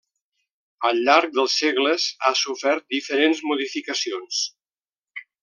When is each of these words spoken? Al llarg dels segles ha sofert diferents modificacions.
Al 0.87 1.01
llarg 1.07 1.35
dels 1.35 1.57
segles 1.63 2.07
ha 2.25 2.31
sofert 2.41 2.87
diferents 2.95 3.43
modificacions. 3.51 4.43